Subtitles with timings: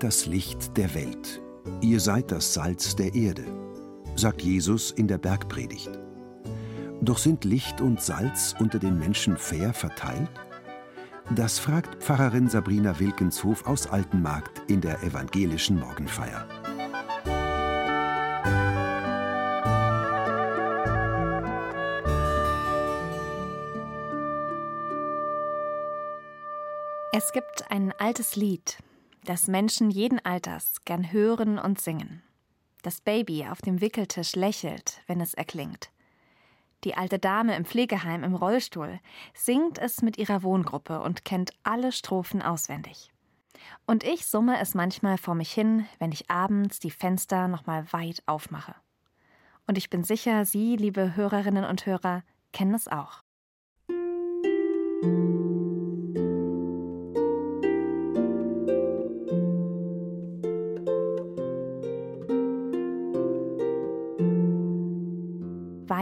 [0.00, 1.42] seid das Licht der Welt.
[1.82, 3.44] Ihr seid das Salz der Erde,
[4.16, 5.90] sagt Jesus in der Bergpredigt.
[7.02, 10.30] Doch sind Licht und Salz unter den Menschen fair verteilt?
[11.34, 16.48] Das fragt Pfarrerin Sabrina Wilkenshof aus Altenmarkt in der evangelischen Morgenfeier.
[27.12, 28.78] Es gibt ein altes Lied,
[29.24, 32.22] das Menschen jeden Alters gern hören und singen.
[32.82, 35.90] Das Baby auf dem Wickeltisch lächelt, wenn es erklingt.
[36.84, 39.00] Die alte Dame im Pflegeheim im Rollstuhl
[39.34, 43.12] singt es mit ihrer Wohngruppe und kennt alle Strophen auswendig.
[43.86, 48.22] Und ich summe es manchmal vor mich hin, wenn ich abends die Fenster nochmal weit
[48.26, 48.74] aufmache.
[49.66, 53.22] Und ich bin sicher, Sie, liebe Hörerinnen und Hörer, kennen es auch.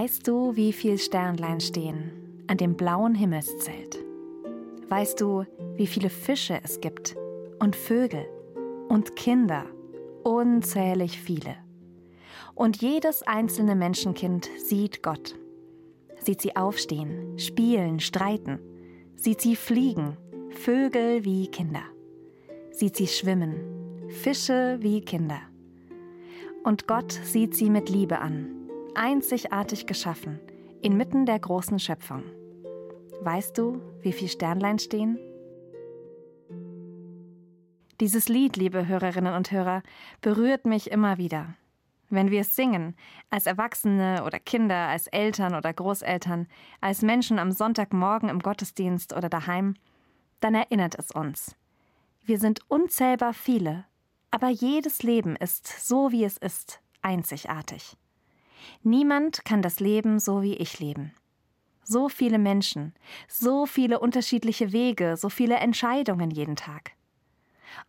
[0.00, 3.98] Weißt du, wie viel Sternlein stehen an dem blauen Himmelszelt?
[4.88, 7.16] Weißt du, wie viele Fische es gibt
[7.58, 8.24] und Vögel
[8.88, 9.64] und Kinder,
[10.22, 11.56] unzählig viele.
[12.54, 15.34] Und jedes einzelne Menschenkind sieht Gott.
[16.20, 18.60] Sieht sie aufstehen, spielen, streiten.
[19.16, 20.16] Sieht sie fliegen,
[20.50, 21.82] Vögel wie Kinder.
[22.70, 25.40] Sieht sie schwimmen, Fische wie Kinder.
[26.62, 28.57] Und Gott sieht sie mit Liebe an
[28.98, 30.40] einzigartig geschaffen,
[30.82, 32.24] inmitten der großen Schöpfung.
[33.22, 35.20] Weißt du, wie viel Sternlein stehen?
[38.00, 39.84] Dieses Lied, liebe Hörerinnen und Hörer,
[40.20, 41.54] berührt mich immer wieder.
[42.10, 42.96] Wenn wir es singen,
[43.30, 46.48] als Erwachsene oder Kinder, als Eltern oder Großeltern,
[46.80, 49.74] als Menschen am Sonntagmorgen im Gottesdienst oder daheim,
[50.40, 51.54] dann erinnert es uns.
[52.24, 53.84] Wir sind unzählbar viele,
[54.32, 57.96] aber jedes Leben ist, so wie es ist, einzigartig.
[58.82, 61.12] Niemand kann das Leben so wie ich leben.
[61.84, 62.94] So viele Menschen,
[63.28, 66.92] so viele unterschiedliche Wege, so viele Entscheidungen jeden Tag.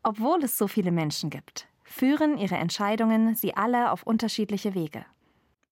[0.03, 5.05] Obwohl es so viele Menschen gibt, führen ihre Entscheidungen sie alle auf unterschiedliche Wege.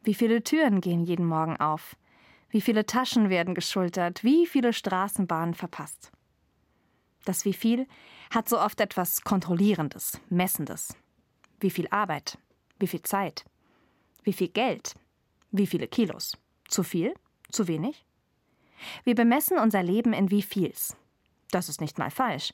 [0.04, 1.96] Wie viele Türen gehen jeden Morgen auf?
[2.50, 4.24] Wie viele Taschen werden geschultert?
[4.24, 6.12] Wie viele Straßenbahnen verpasst?
[7.26, 7.88] Das Wie viel
[8.34, 10.96] hat so oft etwas Kontrollierendes, Messendes.
[11.60, 12.38] Wie viel Arbeit?
[12.80, 13.46] Wie viel Zeit?
[14.28, 14.94] Wie viel Geld?
[15.52, 16.38] Wie viele Kilos?
[16.68, 17.14] Zu viel?
[17.50, 18.06] Zu wenig?
[19.06, 20.98] Wir bemessen unser Leben in wie viels.
[21.50, 22.54] Das ist nicht mal falsch.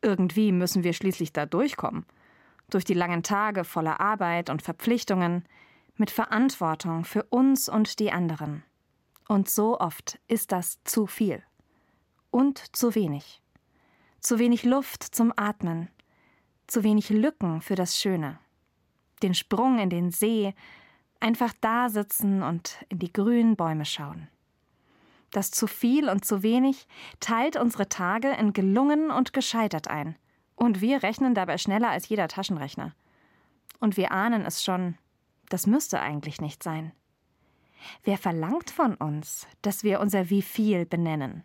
[0.00, 2.06] Irgendwie müssen wir schließlich da durchkommen.
[2.70, 5.46] Durch die langen Tage voller Arbeit und Verpflichtungen,
[5.94, 8.64] mit Verantwortung für uns und die anderen.
[9.28, 11.40] Und so oft ist das zu viel.
[12.32, 13.40] Und zu wenig.
[14.18, 15.88] Zu wenig Luft zum Atmen.
[16.66, 18.40] Zu wenig Lücken für das Schöne.
[19.22, 20.52] Den Sprung in den See,
[21.22, 24.26] Einfach da sitzen und in die grünen Bäume schauen.
[25.30, 26.88] Das zu viel und zu wenig
[27.20, 30.16] teilt unsere Tage in gelungen und gescheitert ein.
[30.56, 32.96] Und wir rechnen dabei schneller als jeder Taschenrechner.
[33.78, 34.98] Und wir ahnen es schon,
[35.48, 36.90] das müsste eigentlich nicht sein.
[38.02, 41.44] Wer verlangt von uns, dass wir unser Wie viel benennen?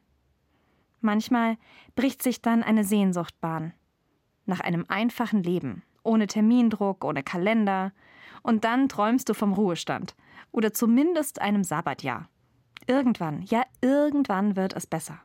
[1.02, 1.56] Manchmal
[1.96, 3.74] bricht sich dann eine Sehnsucht Bahn.
[4.48, 7.92] Nach einem einfachen Leben, ohne Termindruck, ohne Kalender,
[8.44, 10.16] und dann träumst du vom Ruhestand
[10.52, 12.30] oder zumindest einem Sabbatjahr.
[12.88, 15.20] Irgendwann, ja, irgendwann wird es besser.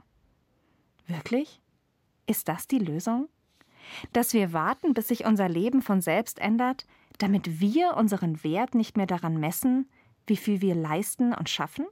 [1.06, 1.60] Wirklich?
[2.26, 3.28] Ist das die Lösung?
[4.12, 6.86] Dass wir warten, bis sich unser Leben von selbst ändert,
[7.18, 9.88] damit wir unseren Wert nicht mehr daran messen,
[10.26, 11.86] wie viel wir leisten und schaffen?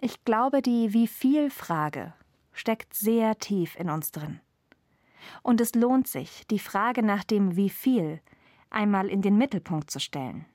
[0.00, 2.14] Ich glaube, die Wie viel Frage
[2.52, 4.40] steckt sehr tief in uns drin.
[5.42, 8.20] Und es lohnt sich, die Frage nach dem Wie viel
[8.70, 10.46] einmal in den Mittelpunkt zu stellen.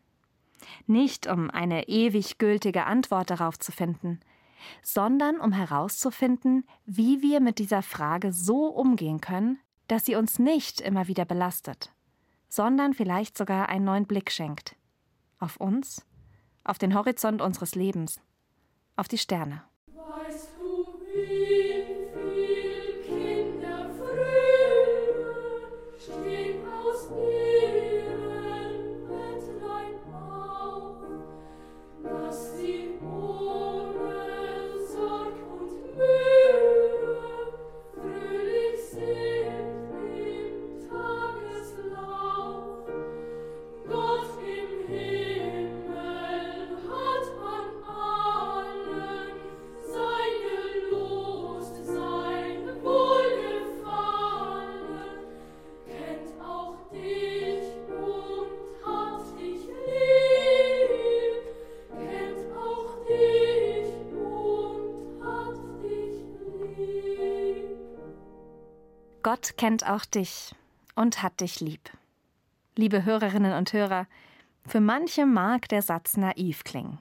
[0.88, 4.20] Nicht um eine ewig gültige Antwort darauf zu finden,
[4.82, 10.82] sondern um herauszufinden, wie wir mit dieser Frage so umgehen können, dass sie uns nicht
[10.82, 11.92] immer wieder belastet,
[12.48, 14.76] sondern vielleicht sogar einen neuen Blick schenkt.
[15.40, 16.06] Auf uns,
[16.64, 18.20] auf den Horizont unseres Lebens,
[18.96, 19.64] auf die Sterne.
[69.40, 70.54] Gott kennt auch dich
[70.96, 71.92] und hat dich lieb.
[72.76, 74.06] Liebe Hörerinnen und Hörer,
[74.68, 77.00] für manche mag der Satz naiv klingen.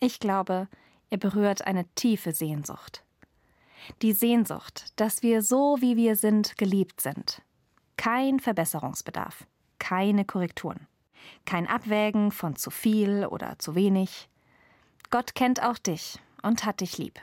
[0.00, 0.66] Ich glaube,
[1.08, 3.04] er berührt eine tiefe Sehnsucht.
[4.02, 7.42] Die Sehnsucht, dass wir so wie wir sind geliebt sind.
[7.96, 9.46] Kein Verbesserungsbedarf,
[9.78, 10.88] keine Korrekturen,
[11.44, 14.28] kein Abwägen von zu viel oder zu wenig.
[15.10, 17.20] Gott kennt auch dich und hat dich lieb.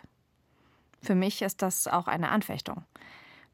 [1.01, 2.85] Für mich ist das auch eine Anfechtung.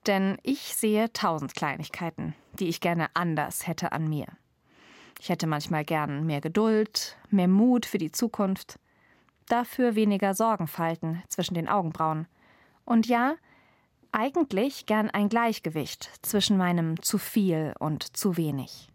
[0.08, 4.26] Denn ich sehe tausend Kleinigkeiten, die ich gerne anders hätte an mir.
[5.20, 8.80] Ich hätte manchmal gern mehr Geduld, mehr Mut für die Zukunft,
[9.48, 12.28] dafür weniger Sorgenfalten zwischen den Augenbrauen.
[12.86, 13.36] Und ja,
[14.12, 18.92] eigentlich gern ein Gleichgewicht zwischen meinem zu viel und zu wenig.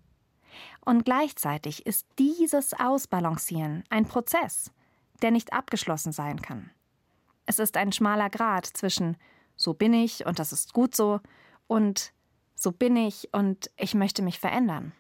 [0.84, 4.72] Und gleichzeitig ist dieses Ausbalancieren ein Prozess,
[5.22, 6.70] der nicht abgeschlossen sein kann.
[7.46, 9.16] Es ist ein schmaler Grat zwischen
[9.56, 11.20] so bin ich und das ist gut so
[11.66, 12.12] und
[12.54, 14.92] so bin ich und ich möchte mich verändern.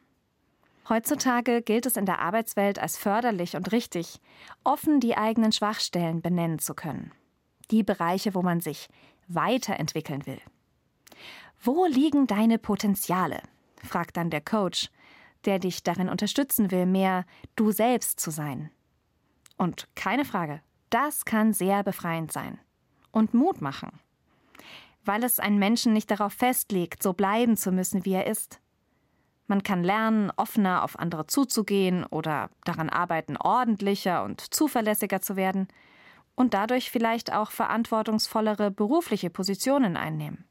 [0.88, 4.20] Heutzutage gilt es in der Arbeitswelt als förderlich und richtig,
[4.62, 7.12] offen die eigenen Schwachstellen benennen zu können.
[7.70, 8.88] Die Bereiche, wo man sich
[9.26, 10.40] weiterentwickeln will.
[11.60, 13.42] Wo liegen deine Potenziale?
[13.82, 14.90] fragt dann der Coach,
[15.44, 17.24] der dich darin unterstützen will, mehr
[17.56, 18.70] du selbst zu sein.
[19.56, 20.60] Und keine Frage,
[20.90, 22.58] das kann sehr befreiend sein
[23.10, 23.98] und Mut machen,
[25.06, 28.60] weil es einen Menschen nicht darauf festlegt, so bleiben zu müssen, wie er ist.
[29.46, 35.68] Man kann lernen, offener auf andere zuzugehen oder daran arbeiten, ordentlicher und zuverlässiger zu werden
[36.34, 40.44] und dadurch vielleicht auch verantwortungsvollere berufliche Positionen einnehmen.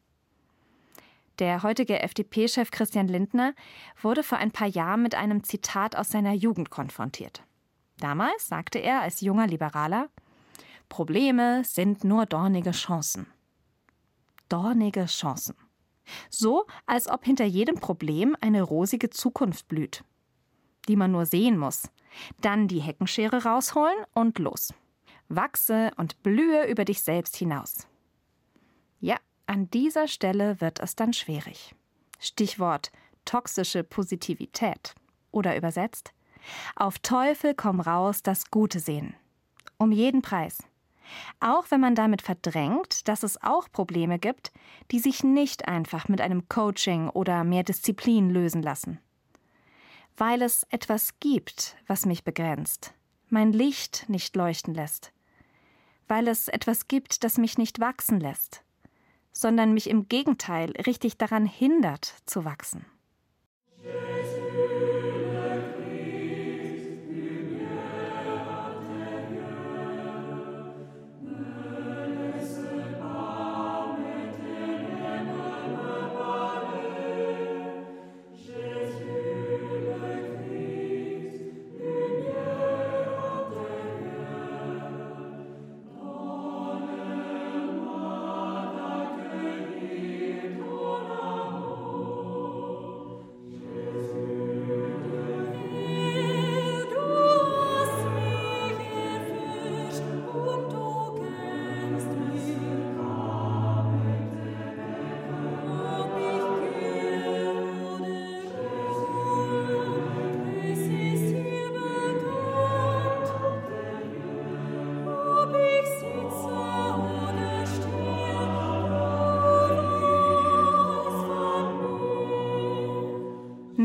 [1.40, 3.54] Der heutige FDP-Chef Christian Lindner
[4.02, 7.44] wurde vor ein paar Jahren mit einem Zitat aus seiner Jugend konfrontiert.
[8.00, 10.10] Damals sagte er als junger Liberaler
[10.88, 13.28] Probleme sind nur dornige Chancen.
[14.50, 15.56] Dornige Chancen.
[16.30, 20.04] So, als ob hinter jedem Problem eine rosige Zukunft blüht,
[20.88, 21.90] die man nur sehen muss.
[22.42, 24.74] Dann die Heckenschere rausholen und los.
[25.28, 27.88] Wachse und blühe über dich selbst hinaus.
[29.00, 31.76] Ja, an dieser Stelle wird es dann schwierig.
[32.20, 32.92] Stichwort
[33.26, 34.96] toxische Positivität.
[35.32, 36.14] Oder übersetzt,
[36.76, 39.16] auf Teufel komm raus das Gute sehen.
[39.78, 40.60] Um jeden Preis.
[41.40, 44.52] Auch wenn man damit verdrängt, dass es auch Probleme gibt,
[44.92, 49.00] die sich nicht einfach mit einem Coaching oder mehr Disziplin lösen lassen.
[50.18, 52.94] Weil es etwas gibt, was mich begrenzt,
[53.30, 55.12] mein Licht nicht leuchten lässt.
[56.08, 58.64] Weil es etwas gibt, das mich nicht wachsen lässt,
[59.32, 62.86] sondern mich im Gegenteil richtig daran hindert zu wachsen.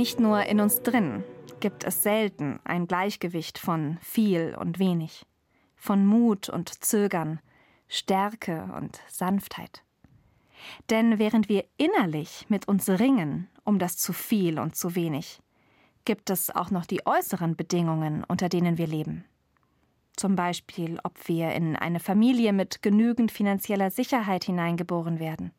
[0.01, 1.25] Nicht nur in uns drin
[1.61, 5.27] gibt es selten ein Gleichgewicht von viel und wenig,
[5.77, 7.39] von Mut und Zögern,
[7.87, 9.83] Stärke und Sanftheit.
[10.89, 15.43] Denn während wir innerlich mit uns ringen um das zu viel und zu wenig,
[16.07, 19.27] gibt es auch noch die äußeren Bedingungen, unter denen wir leben.
[20.17, 25.53] Zum Beispiel, ob wir in eine Familie mit genügend finanzieller Sicherheit hineingeboren werden,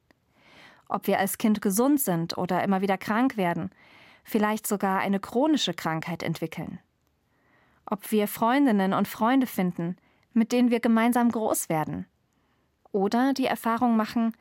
[0.89, 3.69] ob wir als Kind gesund sind oder immer wieder krank werden,
[4.23, 6.79] vielleicht sogar eine chronische Krankheit entwickeln.
[7.85, 9.97] Ob wir Freundinnen und Freunde finden,
[10.33, 12.05] mit denen wir gemeinsam groß werden.
[12.91, 14.33] Oder die Erfahrung machen,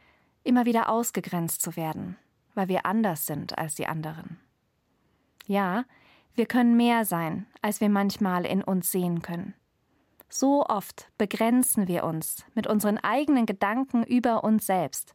[0.44, 2.16] immer wieder ausgegrenzt zu werden,
[2.54, 4.38] weil wir anders sind als die anderen.
[5.46, 5.84] Ja,
[6.34, 9.54] wir können mehr sein, als wir manchmal in uns sehen können.
[10.28, 15.14] So oft begrenzen wir uns mit unseren eigenen Gedanken über uns selbst.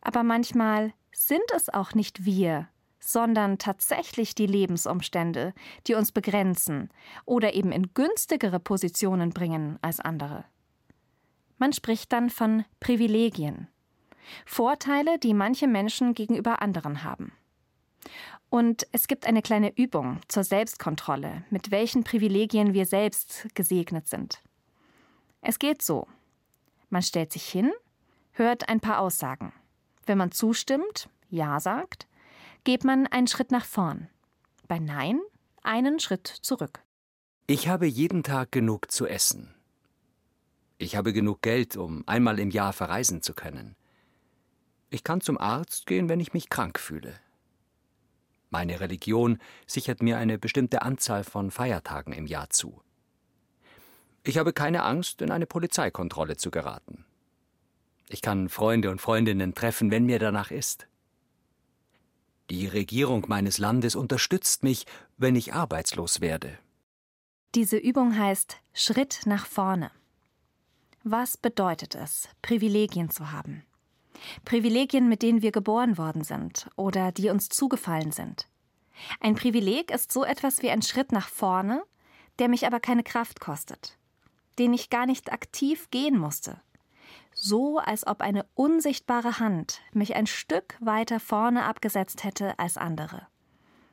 [0.00, 2.68] Aber manchmal sind es auch nicht wir,
[3.06, 5.54] sondern tatsächlich die Lebensumstände,
[5.86, 6.90] die uns begrenzen
[7.24, 10.44] oder eben in günstigere Positionen bringen als andere.
[11.58, 13.68] Man spricht dann von Privilegien.
[14.44, 17.32] Vorteile, die manche Menschen gegenüber anderen haben.
[18.48, 24.42] Und es gibt eine kleine Übung zur Selbstkontrolle, mit welchen Privilegien wir selbst gesegnet sind.
[25.40, 26.06] Es geht so.
[26.90, 27.72] Man stellt sich hin,
[28.32, 29.52] hört ein paar Aussagen.
[30.06, 32.06] Wenn man zustimmt, Ja sagt,
[32.66, 34.08] geht man einen Schritt nach vorn.
[34.66, 35.20] Bei Nein
[35.62, 36.80] einen Schritt zurück.
[37.46, 39.54] Ich habe jeden Tag genug zu essen.
[40.76, 43.76] Ich habe genug Geld, um einmal im Jahr verreisen zu können.
[44.90, 47.14] Ich kann zum Arzt gehen, wenn ich mich krank fühle.
[48.50, 52.82] Meine Religion sichert mir eine bestimmte Anzahl von Feiertagen im Jahr zu.
[54.24, 57.04] Ich habe keine Angst, in eine Polizeikontrolle zu geraten.
[58.08, 60.88] Ich kann Freunde und Freundinnen treffen, wenn mir danach ist.
[62.50, 64.86] Die Regierung meines Landes unterstützt mich,
[65.16, 66.58] wenn ich arbeitslos werde.
[67.54, 69.90] Diese Übung heißt Schritt nach vorne.
[71.02, 73.64] Was bedeutet es, Privilegien zu haben?
[74.44, 78.48] Privilegien, mit denen wir geboren worden sind oder die uns zugefallen sind.
[79.20, 81.82] Ein Privileg ist so etwas wie ein Schritt nach vorne,
[82.38, 83.98] der mich aber keine Kraft kostet,
[84.58, 86.60] den ich gar nicht aktiv gehen musste.
[87.38, 93.26] So als ob eine unsichtbare Hand mich ein Stück weiter vorne abgesetzt hätte als andere.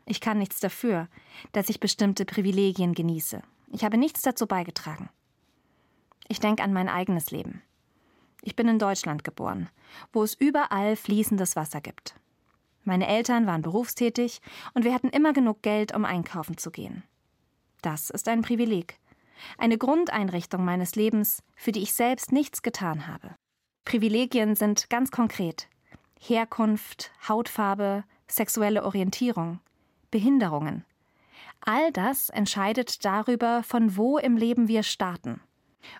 [0.05, 1.09] Ich kann nichts dafür,
[1.51, 3.41] dass ich bestimmte Privilegien genieße.
[3.73, 5.09] Ich habe nichts dazu beigetragen.
[6.29, 7.61] Ich denke an mein eigenes Leben.
[8.41, 9.69] Ich bin in Deutschland geboren,
[10.13, 12.15] wo es überall fließendes Wasser gibt.
[12.85, 14.41] Meine Eltern waren berufstätig
[14.73, 17.03] und wir hatten immer genug Geld, um einkaufen zu gehen.
[17.81, 18.99] Das ist ein Privileg.
[19.57, 23.35] Eine Grundeinrichtung meines Lebens, für die ich selbst nichts getan habe.
[23.85, 25.67] Privilegien sind ganz konkret.
[26.19, 29.59] Herkunft, Hautfarbe, sexuelle Orientierung,
[30.11, 30.85] Behinderungen.
[31.61, 35.41] All das entscheidet darüber, von wo im Leben wir starten.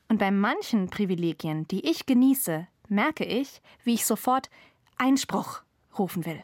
[0.07, 4.49] Und bei manchen Privilegien, die ich genieße, merke ich, wie ich sofort
[4.97, 5.61] Einspruch
[5.97, 6.43] rufen will.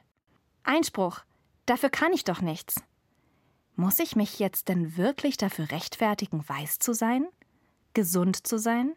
[0.64, 1.22] Einspruch,
[1.66, 2.82] dafür kann ich doch nichts.
[3.80, 7.28] Muss ich mich jetzt denn wirklich dafür rechtfertigen, weiß zu sein?
[7.94, 8.94] Gesund zu sein?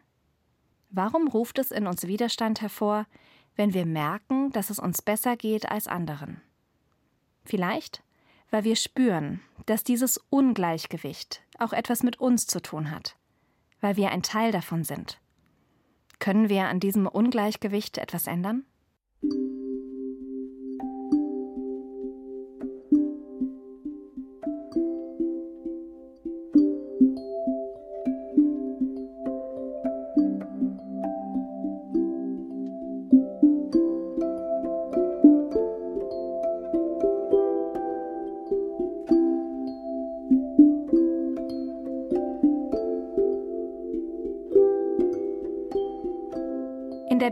[0.89, 3.07] Warum ruft es in uns Widerstand hervor,
[3.55, 6.41] wenn wir merken, dass es uns besser geht als anderen?
[7.45, 8.03] Vielleicht,
[8.51, 13.15] weil wir spüren, dass dieses Ungleichgewicht auch etwas mit uns zu tun hat
[13.83, 15.19] weil wir ein Teil davon sind.
[16.17, 18.63] Können wir an diesem Ungleichgewicht etwas ändern?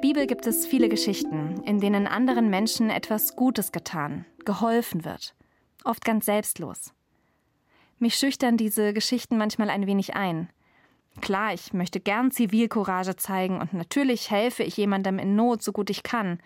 [0.01, 5.35] Bibel gibt es viele Geschichten, in denen anderen Menschen etwas Gutes getan, geholfen wird,
[5.83, 6.91] oft ganz selbstlos.
[7.99, 10.49] Mich schüchtern diese Geschichten manchmal ein wenig ein.
[11.21, 15.91] Klar, ich möchte gern Zivilcourage zeigen und natürlich helfe ich jemandem in Not, so gut
[15.91, 16.39] ich kann,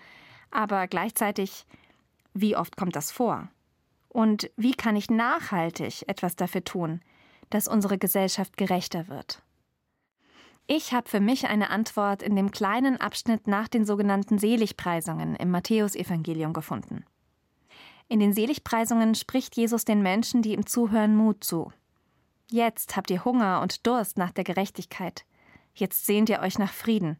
[0.51, 1.65] aber gleichzeitig,
[2.33, 3.47] wie oft kommt das vor?
[4.09, 7.00] Und wie kann ich nachhaltig etwas dafür tun,
[7.51, 9.45] dass unsere Gesellschaft gerechter wird?
[10.67, 15.51] Ich habe für mich eine Antwort in dem kleinen Abschnitt nach den sogenannten Seligpreisungen im
[15.51, 17.05] Matthäusevangelium gefunden.
[18.07, 21.72] In den Seligpreisungen spricht Jesus den Menschen, die ihm zuhören, Mut zu.
[22.50, 25.25] Jetzt habt ihr Hunger und Durst nach der Gerechtigkeit.
[25.74, 27.17] Jetzt sehnt ihr euch nach Frieden.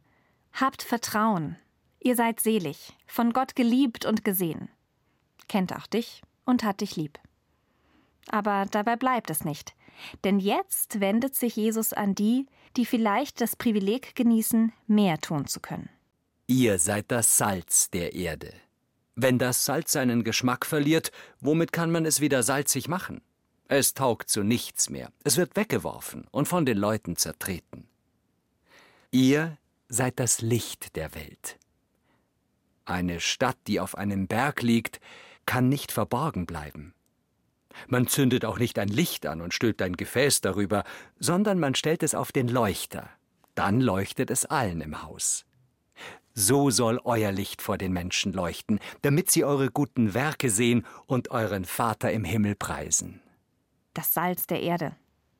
[0.52, 1.56] Habt Vertrauen.
[2.00, 4.68] Ihr seid selig, von Gott geliebt und gesehen.
[5.48, 7.18] Kennt auch dich und hat dich lieb.
[8.28, 9.74] Aber dabei bleibt es nicht.
[10.24, 15.60] Denn jetzt wendet sich Jesus an die, die vielleicht das Privileg genießen, mehr tun zu
[15.60, 15.88] können.
[16.46, 18.52] Ihr seid das Salz der Erde.
[19.14, 23.22] Wenn das Salz seinen Geschmack verliert, womit kann man es wieder salzig machen?
[23.68, 25.10] Es taugt zu nichts mehr.
[25.24, 27.88] Es wird weggeworfen und von den Leuten zertreten.
[29.10, 29.56] Ihr
[29.88, 31.58] seid das Licht der Welt.
[32.84, 35.00] Eine Stadt, die auf einem Berg liegt,
[35.46, 36.94] kann nicht verborgen bleiben.
[37.88, 40.84] Man zündet auch nicht ein Licht an und stülpt ein Gefäß darüber,
[41.18, 43.08] sondern man stellt es auf den Leuchter.
[43.54, 45.46] Dann leuchtet es allen im Haus.
[46.34, 51.30] So soll euer Licht vor den Menschen leuchten, damit sie eure guten Werke sehen und
[51.30, 53.22] euren Vater im Himmel preisen.
[53.94, 54.94] Das Salz der Erde,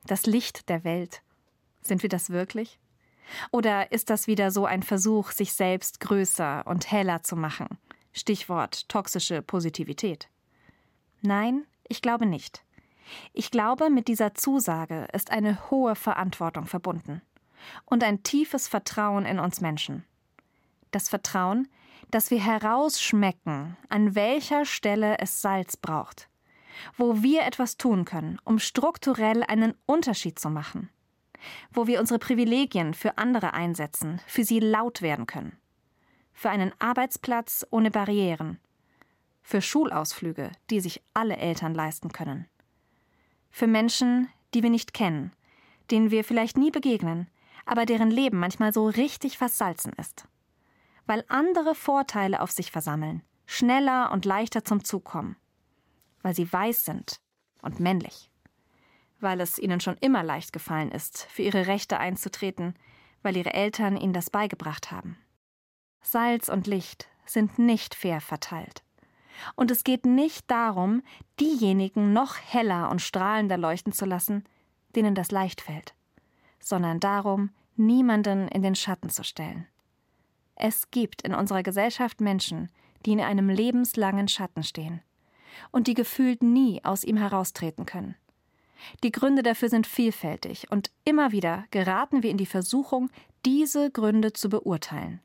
[0.05, 1.21] das Licht der Welt.
[1.83, 2.79] Sind wir das wirklich?
[3.51, 7.67] Oder ist das wieder so ein Versuch, sich selbst größer und heller zu machen?
[8.13, 10.29] Stichwort toxische Positivität.
[11.21, 12.63] Nein, ich glaube nicht.
[13.33, 17.21] Ich glaube, mit dieser Zusage ist eine hohe Verantwortung verbunden
[17.85, 20.05] und ein tiefes Vertrauen in uns Menschen.
[20.91, 21.67] Das Vertrauen,
[22.11, 26.29] dass wir herausschmecken, an welcher Stelle es Salz braucht,
[26.95, 30.89] wo wir etwas tun können, um strukturell einen Unterschied zu machen,
[31.71, 35.57] wo wir unsere Privilegien für andere einsetzen, für sie laut werden können,
[36.33, 38.59] für einen Arbeitsplatz ohne Barrieren,
[39.47, 42.49] für Schulausflüge, die sich alle Eltern leisten können,
[43.49, 45.31] für Menschen, die wir nicht kennen,
[45.89, 47.29] denen wir vielleicht nie begegnen,
[47.65, 50.27] aber deren Leben manchmal so richtig versalzen ist.
[51.05, 55.37] Weil andere Vorteile auf sich versammeln, schneller und leichter zum Zug kommen.
[56.23, 57.21] Weil sie weiß sind
[57.61, 58.29] und männlich.
[59.21, 62.75] Weil es ihnen schon immer leicht gefallen ist, für ihre Rechte einzutreten,
[63.21, 65.17] weil ihre Eltern ihnen das beigebracht haben.
[66.01, 68.83] Salz und Licht sind nicht fair verteilt.
[69.55, 71.03] Und es geht nicht darum,
[71.39, 74.43] diejenigen noch heller und strahlender leuchten zu lassen,
[74.95, 75.93] denen das leicht fällt
[76.67, 79.67] sondern darum, niemanden in den Schatten zu stellen.
[80.55, 82.69] Es gibt in unserer Gesellschaft Menschen,
[83.05, 85.01] die in einem lebenslangen Schatten stehen
[85.71, 88.15] und die gefühlt nie aus ihm heraustreten können.
[89.03, 93.09] Die Gründe dafür sind vielfältig und immer wieder geraten wir in die Versuchung,
[93.45, 95.19] diese Gründe zu beurteilen.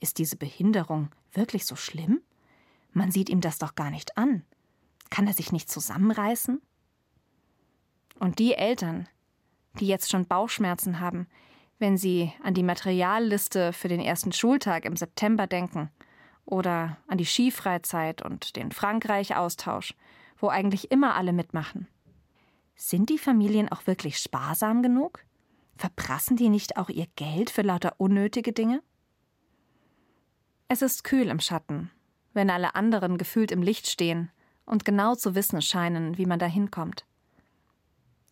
[0.00, 2.20] Ist diese Behinderung wirklich so schlimm?
[2.92, 4.44] Man sieht ihm das doch gar nicht an.
[5.10, 6.60] Kann er sich nicht zusammenreißen?
[8.18, 9.08] Und die Eltern,
[9.78, 11.26] die jetzt schon Bauchschmerzen haben,
[11.78, 15.90] wenn sie an die Materialliste für den ersten Schultag im September denken
[16.44, 19.94] oder an die Skifreizeit und den Frankreich-Austausch,
[20.36, 21.88] wo eigentlich immer alle mitmachen.
[22.74, 25.24] Sind die Familien auch wirklich sparsam genug?
[25.76, 28.82] Verprassen die nicht auch ihr Geld für lauter unnötige Dinge?
[30.68, 31.90] Es ist kühl im Schatten,
[32.32, 34.30] wenn alle anderen gefühlt im Licht stehen
[34.64, 37.04] und genau zu wissen scheinen, wie man da hinkommt.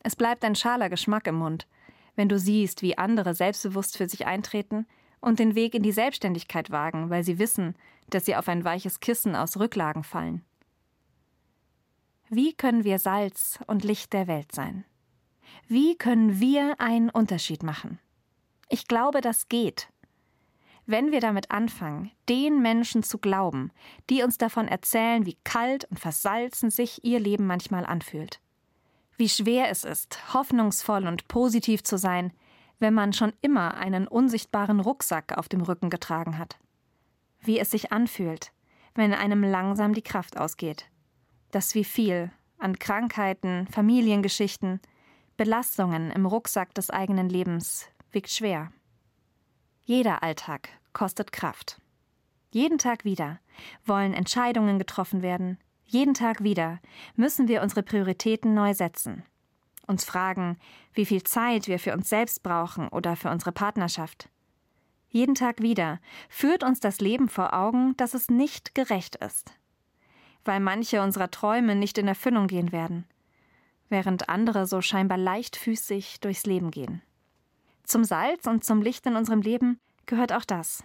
[0.01, 1.67] Es bleibt ein schaler Geschmack im Mund,
[2.15, 4.87] wenn du siehst, wie andere selbstbewusst für sich eintreten
[5.21, 7.75] und den Weg in die Selbstständigkeit wagen, weil sie wissen,
[8.11, 10.45] dass sie auf ein weiches Kissen aus Rücklagen fallen.
[12.29, 14.85] Wie können wir Salz und Licht der Welt sein?
[15.67, 17.99] Wie können wir einen Unterschied machen?
[18.69, 19.89] Ich glaube, das geht.
[20.91, 23.71] Wenn wir damit anfangen, den Menschen zu glauben,
[24.11, 28.41] die uns davon erzählen, wie kalt und versalzen sich ihr Leben manchmal anfühlt
[29.19, 32.33] wie schwer es ist, hoffnungsvoll und positiv zu sein,
[32.79, 36.57] wenn man schon immer einen unsichtbaren Rucksack auf dem Rücken getragen hat.
[37.41, 38.53] Wie es sich anfühlt,
[38.95, 40.89] wenn einem langsam die Kraft ausgeht.
[41.51, 44.81] Das wie viel an Krankheiten, Familiengeschichten,
[45.37, 48.73] Belastungen im Rucksack des eigenen Lebens wiegt schwer.
[49.85, 51.81] Jeder Alltag kostet Kraft.
[52.51, 53.41] Jeden Tag wieder
[53.85, 55.59] wollen Entscheidungen getroffen werden,
[55.91, 56.81] jeden Tag wieder
[57.17, 59.25] müssen wir unsere Prioritäten neu setzen.
[59.87, 60.59] Uns fragen,
[60.93, 64.29] wie viel Zeit wir für uns selbst brauchen oder für unsere Partnerschaft.
[65.09, 65.99] Jeden Tag wieder
[66.29, 69.53] führt uns das Leben vor Augen, dass es nicht gerecht ist.
[70.45, 73.07] Weil manche unserer Träume nicht in Erfüllung gehen werden,
[73.89, 77.01] während andere so scheinbar leichtfüßig durchs Leben gehen.
[77.85, 80.83] Zum Salz und zum Licht in unserem Leben gehört auch das,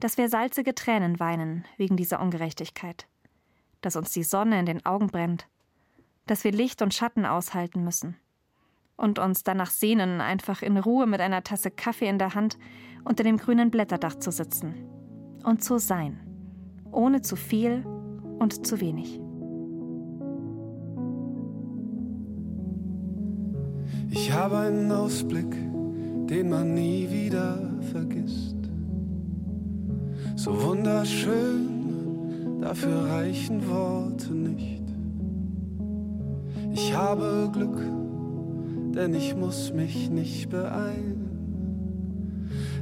[0.00, 3.08] dass wir salzige Tränen weinen wegen dieser Ungerechtigkeit
[3.80, 5.46] dass uns die Sonne in den Augen brennt,
[6.26, 8.16] dass wir Licht und Schatten aushalten müssen
[8.96, 12.58] und uns danach sehnen, einfach in Ruhe mit einer Tasse Kaffee in der Hand
[13.04, 14.74] unter dem grünen Blätterdach zu sitzen
[15.44, 16.20] und zu sein,
[16.90, 17.84] ohne zu viel
[18.38, 19.20] und zu wenig.
[24.10, 25.54] Ich habe einen Ausblick,
[26.28, 27.58] den man nie wieder
[27.92, 28.56] vergisst.
[30.36, 34.84] So wunderschön dafür reichen Worte nicht.
[36.72, 37.80] Ich habe Glück,
[38.94, 41.28] denn ich muss mich nicht beeilen.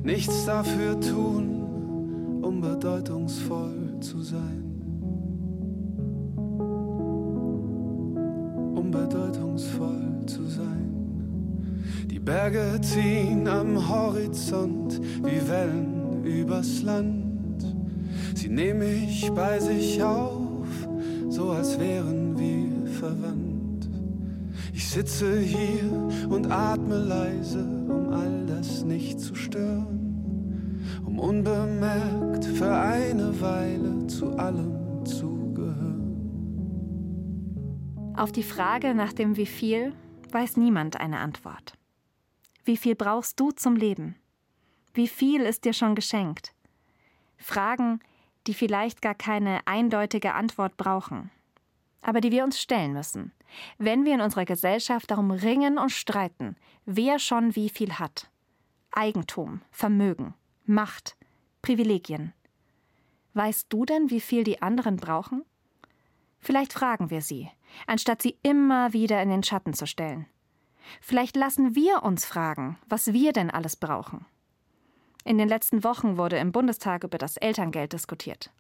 [0.03, 4.66] Nichts dafür tun, um bedeutungsvoll zu sein.
[12.27, 17.65] Berge ziehen am Horizont wie Wellen übers Land.
[18.35, 20.67] Sie nehmen mich bei sich auf,
[21.29, 23.89] so als wären wir verwandt.
[24.75, 25.89] Ich sitze hier
[26.29, 34.37] und atme leise, um all das nicht zu stören, um unbemerkt für eine Weile zu
[34.37, 36.17] allem zu gehören.
[38.17, 39.93] Auf die Frage nach dem Wie viel
[40.33, 41.75] weiß niemand eine Antwort.
[42.67, 44.17] Wie viel brauchst du zum Leben?
[44.93, 46.53] Wie viel ist dir schon geschenkt?
[47.39, 48.01] Fragen,
[48.49, 51.31] die vielleicht gar keine eindeutige Antwort brauchen,
[52.03, 53.31] aber die wir uns stellen müssen,
[53.79, 58.29] wenn wir in unserer Gesellschaft darum ringen und streiten, wer schon wie viel hat.
[58.91, 61.17] Eigentum, Vermögen, Macht,
[61.63, 62.33] Privilegien.
[63.35, 65.45] Weißt du denn, wie viel die anderen brauchen?
[66.41, 67.49] Vielleicht fragen wir sie,
[67.87, 70.27] anstatt sie immer wieder in den Schatten zu stellen.
[71.01, 74.25] Vielleicht lassen wir uns fragen, was wir denn alles brauchen.
[75.25, 78.51] In den letzten Wochen wurde im Bundestag über das Elterngeld diskutiert.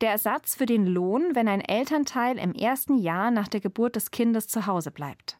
[0.00, 4.10] Der Ersatz für den Lohn, wenn ein Elternteil im ersten Jahr nach der Geburt des
[4.10, 5.38] Kindes zu Hause bleibt.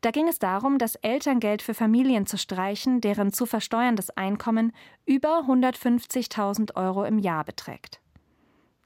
[0.00, 4.72] Da ging es darum, das Elterngeld für Familien zu streichen, deren zu versteuerndes Einkommen
[5.06, 8.00] über 150.000 Euro im Jahr beträgt.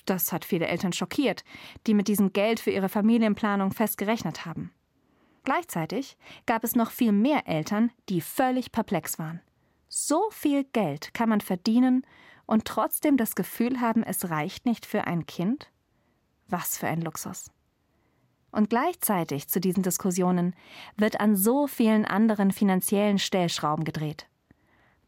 [0.05, 1.43] Das hat viele Eltern schockiert,
[1.87, 4.73] die mit diesem Geld für ihre Familienplanung festgerechnet haben.
[5.49, 9.41] Gleichzeitig gab es noch viel mehr Eltern, die völlig perplex waren.
[9.89, 12.05] So viel Geld kann man verdienen
[12.45, 15.71] und trotzdem das Gefühl haben, es reicht nicht für ein Kind?
[16.49, 17.51] Was für ein Luxus.
[18.53, 20.55] Und gleichzeitig zu diesen Diskussionen
[20.99, 24.27] wird an so vielen anderen finanziellen Stellschrauben gedreht.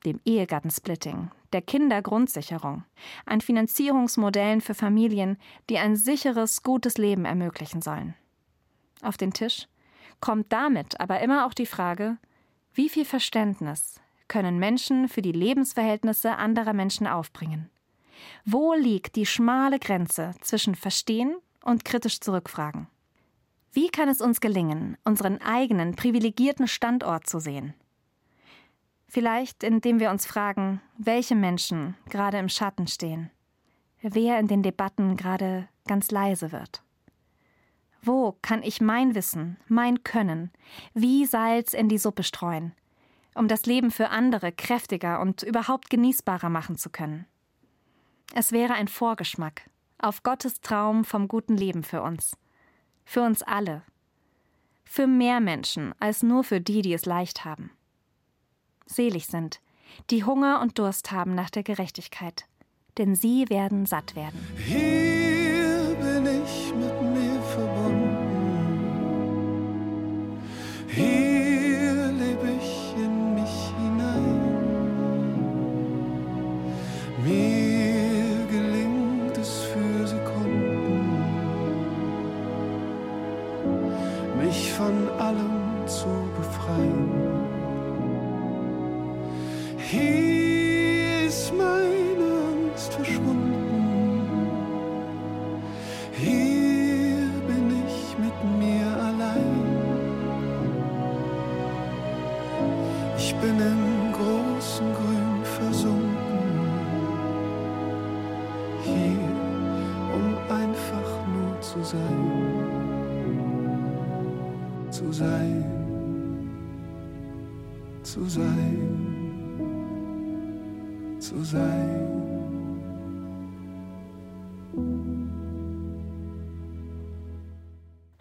[0.07, 2.85] Dem Ehegattensplitting, der Kindergrundsicherung,
[3.27, 5.37] an Finanzierungsmodellen für Familien,
[5.69, 8.15] die ein sicheres, gutes Leben ermöglichen sollen.
[9.03, 9.69] Auf den Tisch
[10.21, 12.19] kommt damit aber immer auch die Frage,
[12.75, 17.71] wie viel Verständnis können Menschen für die Lebensverhältnisse anderer Menschen aufbringen?
[18.45, 22.87] Wo liegt die schmale Grenze zwischen Verstehen und kritisch zurückfragen?
[23.73, 27.75] Wie kann es uns gelingen, unseren eigenen privilegierten Standort zu sehen?
[29.09, 33.31] Vielleicht indem wir uns fragen, welche Menschen gerade im Schatten stehen,
[34.01, 36.83] wer in den Debatten gerade ganz leise wird.
[38.03, 40.51] Wo kann ich mein Wissen, mein Können,
[40.95, 42.73] wie Salz in die Suppe streuen,
[43.35, 47.27] um das Leben für andere kräftiger und überhaupt genießbarer machen zu können?
[48.35, 52.33] Es wäre ein Vorgeschmack auf Gottes Traum vom guten Leben für uns
[53.11, 53.83] für uns alle.
[54.85, 57.73] Für mehr Menschen als nur für die, die es leicht haben.
[58.87, 59.61] Selig sind,
[60.11, 62.45] die Hunger und Durst haben nach der Gerechtigkeit,
[62.99, 64.39] denn sie werden satt werden.
[64.57, 65.00] Hier
[84.91, 87.11] von allem zu befreien.
[89.79, 90.20] Hier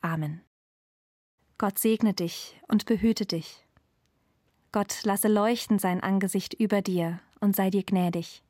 [0.00, 0.42] Amen.
[1.58, 3.66] Gott segne dich und behüte dich.
[4.70, 8.44] Gott lasse leuchten sein Angesicht über dir und sei dir gnädig.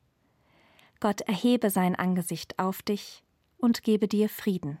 [0.99, 3.23] Gott erhebe sein Angesicht auf dich
[3.57, 4.77] und gebe dir Frieden.